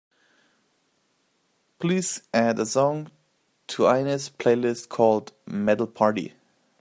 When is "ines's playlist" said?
3.87-4.89